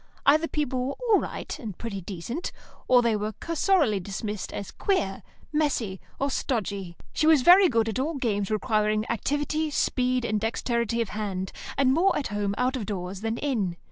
Either 0.25 0.47
people 0.47 0.83
were 0.87 0.93
"all 1.11 1.19
right," 1.19 1.59
and 1.59 1.77
"pretty 1.77 2.01
decent," 2.01 2.51
or 2.87 3.03
they 3.03 3.15
were 3.15 3.33
cursorily 3.33 3.99
dismissed 3.99 4.51
as 4.51 4.71
"queer," 4.71 5.21
"messy," 5.53 6.01
or 6.19 6.31
"stodgy." 6.31 6.97
She 7.13 7.27
was 7.27 7.43
very 7.43 7.69
good 7.69 7.87
at 7.87 7.99
all 7.99 8.15
games 8.15 8.49
requiring 8.49 9.05
activity, 9.11 9.69
speed, 9.69 10.25
and 10.25 10.39
dexterity 10.41 11.01
of 11.01 11.09
hand, 11.09 11.51
and 11.77 11.93
more 11.93 12.17
at 12.17 12.29
home 12.29 12.55
out 12.57 12.75
of 12.75 12.87
doors 12.87 13.21
than 13.21 13.37
in. 13.37 13.77